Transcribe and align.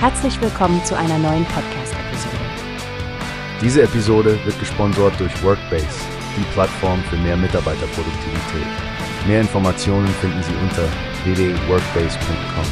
Herzlich 0.00 0.40
willkommen 0.40 0.84
zu 0.84 0.96
einer 0.96 1.18
neuen 1.18 1.44
Podcast-Episode. 1.46 2.36
Diese 3.60 3.82
Episode 3.82 4.38
wird 4.44 4.56
gesponsert 4.60 5.18
durch 5.18 5.42
Workbase, 5.42 5.88
die 6.36 6.44
Plattform 6.52 7.02
für 7.10 7.16
mehr 7.16 7.36
Mitarbeiterproduktivität. 7.36 8.68
Mehr 9.26 9.40
Informationen 9.40 10.06
finden 10.06 10.40
Sie 10.44 10.54
unter 10.62 10.84
www.workbase.com. 11.24 12.64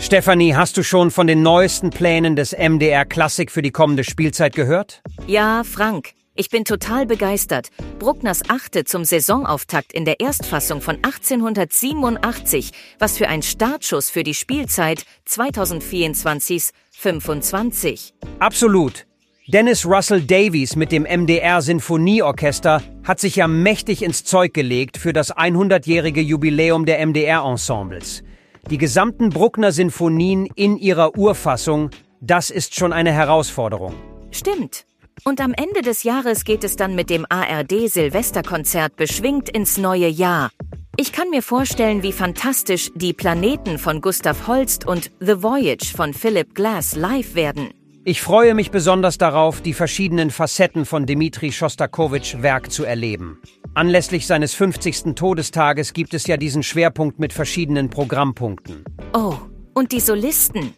Stefanie, 0.00 0.54
hast 0.56 0.78
du 0.78 0.82
schon 0.82 1.10
von 1.10 1.26
den 1.26 1.42
neuesten 1.42 1.90
Plänen 1.90 2.36
des 2.36 2.56
MDR 2.56 3.04
Klassik 3.04 3.50
für 3.50 3.60
die 3.60 3.70
kommende 3.70 4.04
Spielzeit 4.04 4.54
gehört? 4.54 5.02
Ja, 5.26 5.62
Frank. 5.62 6.14
Ich 6.34 6.48
bin 6.48 6.64
total 6.64 7.04
begeistert. 7.04 7.68
Bruckners 7.98 8.40
Achte 8.48 8.84
zum 8.84 9.04
Saisonauftakt 9.04 9.92
in 9.92 10.06
der 10.06 10.20
Erstfassung 10.20 10.80
von 10.80 10.96
1887, 10.96 12.70
was 12.98 13.18
für 13.18 13.28
ein 13.28 13.42
Startschuss 13.42 14.08
für 14.08 14.22
die 14.22 14.32
Spielzeit 14.32 15.04
2024-25. 15.28 18.14
Absolut. 18.38 19.04
Dennis 19.46 19.84
Russell 19.84 20.22
Davies 20.22 20.74
mit 20.74 20.90
dem 20.90 21.02
MDR 21.02 21.60
Sinfonieorchester 21.60 22.82
hat 23.04 23.20
sich 23.20 23.36
ja 23.36 23.46
mächtig 23.46 24.02
ins 24.02 24.24
Zeug 24.24 24.54
gelegt 24.54 24.96
für 24.96 25.12
das 25.12 25.36
100-jährige 25.36 26.22
Jubiläum 26.22 26.86
der 26.86 27.06
MDR-Ensembles. 27.06 28.22
Die 28.70 28.78
gesamten 28.78 29.28
Bruckner 29.28 29.72
Sinfonien 29.72 30.46
in 30.54 30.78
ihrer 30.78 31.18
Urfassung, 31.18 31.90
das 32.22 32.48
ist 32.48 32.74
schon 32.74 32.94
eine 32.94 33.12
Herausforderung. 33.12 33.92
Stimmt. 34.30 34.86
Und 35.24 35.40
am 35.40 35.54
Ende 35.54 35.82
des 35.82 36.02
Jahres 36.02 36.44
geht 36.44 36.64
es 36.64 36.76
dann 36.76 36.94
mit 36.94 37.10
dem 37.10 37.26
ARD 37.28 37.88
Silvesterkonzert 37.88 38.96
beschwingt 38.96 39.48
ins 39.48 39.78
neue 39.78 40.08
Jahr. 40.08 40.50
Ich 40.96 41.12
kann 41.12 41.30
mir 41.30 41.42
vorstellen, 41.42 42.02
wie 42.02 42.12
fantastisch 42.12 42.90
die 42.94 43.12
Planeten 43.12 43.78
von 43.78 44.00
Gustav 44.00 44.46
Holst 44.46 44.86
und 44.86 45.10
The 45.20 45.42
Voyage 45.42 45.94
von 45.96 46.12
Philip 46.12 46.54
Glass 46.54 46.96
live 46.96 47.34
werden. 47.34 47.70
Ich 48.04 48.20
freue 48.20 48.54
mich 48.54 48.72
besonders 48.72 49.16
darauf, 49.16 49.60
die 49.60 49.74
verschiedenen 49.74 50.30
Facetten 50.30 50.84
von 50.84 51.06
Dmitri 51.06 51.52
Schostakowitsch 51.52 52.42
Werk 52.42 52.72
zu 52.72 52.84
erleben. 52.84 53.40
Anlässlich 53.74 54.26
seines 54.26 54.54
50. 54.54 55.14
Todestages 55.14 55.92
gibt 55.92 56.12
es 56.12 56.26
ja 56.26 56.36
diesen 56.36 56.62
Schwerpunkt 56.62 57.20
mit 57.20 57.32
verschiedenen 57.32 57.90
Programmpunkten. 57.90 58.84
Oh, 59.14 59.36
und 59.72 59.92
die 59.92 60.00
Solisten. 60.00 60.74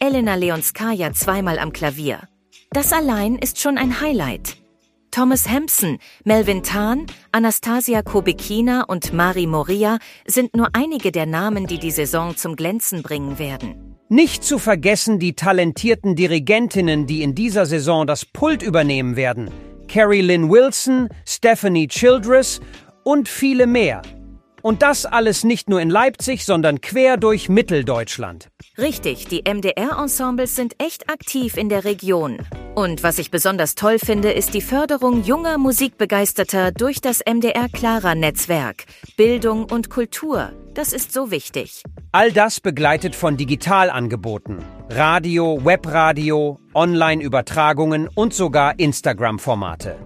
Elena 0.00 0.34
Leonskaya 0.34 1.12
zweimal 1.12 1.58
am 1.58 1.72
Klavier. 1.72 2.28
Das 2.70 2.92
allein 2.92 3.36
ist 3.36 3.60
schon 3.60 3.78
ein 3.78 4.00
Highlight. 4.00 4.56
Thomas 5.10 5.48
Hampson, 5.48 5.98
Melvin 6.24 6.62
Tahn, 6.62 7.06
Anastasia 7.32 8.02
Kobekina 8.02 8.82
und 8.82 9.14
Mari 9.14 9.46
Moria 9.46 9.98
sind 10.26 10.54
nur 10.54 10.68
einige 10.74 11.10
der 11.10 11.24
Namen, 11.24 11.66
die 11.66 11.78
die 11.78 11.90
Saison 11.90 12.36
zum 12.36 12.54
Glänzen 12.54 13.02
bringen 13.02 13.38
werden. 13.38 13.96
Nicht 14.08 14.44
zu 14.44 14.58
vergessen 14.58 15.18
die 15.18 15.34
talentierten 15.34 16.16
Dirigentinnen, 16.16 17.06
die 17.06 17.22
in 17.22 17.34
dieser 17.34 17.64
Saison 17.66 18.06
das 18.06 18.24
Pult 18.24 18.62
übernehmen 18.62 19.16
werden. 19.16 19.50
Carrie 19.88 20.20
Lynn 20.20 20.50
Wilson, 20.50 21.08
Stephanie 21.26 21.88
Childress 21.88 22.60
und 23.02 23.28
viele 23.28 23.66
mehr. 23.66 24.02
Und 24.66 24.82
das 24.82 25.06
alles 25.06 25.44
nicht 25.44 25.70
nur 25.70 25.80
in 25.80 25.90
Leipzig, 25.90 26.44
sondern 26.44 26.80
quer 26.80 27.16
durch 27.18 27.48
Mitteldeutschland. 27.48 28.48
Richtig, 28.76 29.28
die 29.28 29.44
MDR-Ensembles 29.48 30.56
sind 30.56 30.74
echt 30.82 31.08
aktiv 31.08 31.56
in 31.56 31.68
der 31.68 31.84
Region. 31.84 32.40
Und 32.74 33.04
was 33.04 33.20
ich 33.20 33.30
besonders 33.30 33.76
toll 33.76 34.00
finde, 34.00 34.32
ist 34.32 34.54
die 34.54 34.60
Förderung 34.60 35.22
junger 35.22 35.56
Musikbegeisterter 35.56 36.72
durch 36.72 37.00
das 37.00 37.20
MDR 37.24 37.68
Clara-Netzwerk. 37.68 38.86
Bildung 39.16 39.66
und 39.70 39.88
Kultur, 39.88 40.50
das 40.74 40.92
ist 40.92 41.12
so 41.12 41.30
wichtig. 41.30 41.84
All 42.10 42.32
das 42.32 42.58
begleitet 42.58 43.14
von 43.14 43.36
Digitalangeboten. 43.36 44.64
Radio, 44.90 45.64
Webradio, 45.64 46.58
Online-Übertragungen 46.74 48.08
und 48.12 48.34
sogar 48.34 48.80
Instagram-Formate. 48.80 49.96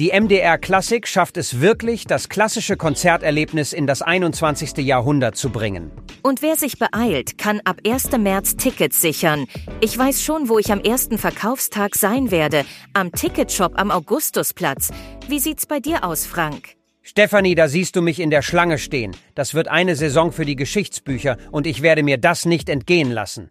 Die 0.00 0.18
MDR 0.18 0.56
Klassik 0.56 1.06
schafft 1.06 1.36
es 1.36 1.60
wirklich, 1.60 2.06
das 2.06 2.30
klassische 2.30 2.78
Konzerterlebnis 2.78 3.74
in 3.74 3.86
das 3.86 4.00
21. 4.00 4.78
Jahrhundert 4.78 5.36
zu 5.36 5.50
bringen. 5.50 5.90
Und 6.22 6.40
wer 6.40 6.56
sich 6.56 6.78
beeilt, 6.78 7.36
kann 7.36 7.60
ab 7.66 7.82
1. 7.86 8.12
März 8.12 8.56
Tickets 8.56 9.02
sichern. 9.02 9.44
Ich 9.82 9.98
weiß 9.98 10.22
schon, 10.22 10.48
wo 10.48 10.58
ich 10.58 10.72
am 10.72 10.80
ersten 10.80 11.18
Verkaufstag 11.18 11.96
sein 11.96 12.30
werde. 12.30 12.64
Am 12.94 13.12
Ticketshop 13.12 13.78
am 13.78 13.90
Augustusplatz. 13.90 14.90
Wie 15.28 15.38
sieht's 15.38 15.66
bei 15.66 15.80
dir 15.80 16.02
aus, 16.02 16.24
Frank? 16.24 16.76
Stefanie, 17.02 17.54
da 17.54 17.68
siehst 17.68 17.94
du 17.94 18.00
mich 18.00 18.20
in 18.20 18.30
der 18.30 18.40
Schlange 18.40 18.78
stehen. 18.78 19.14
Das 19.34 19.52
wird 19.52 19.68
eine 19.68 19.96
Saison 19.96 20.32
für 20.32 20.46
die 20.46 20.56
Geschichtsbücher 20.56 21.36
und 21.50 21.66
ich 21.66 21.82
werde 21.82 22.02
mir 22.02 22.16
das 22.16 22.46
nicht 22.46 22.70
entgehen 22.70 23.10
lassen. 23.10 23.50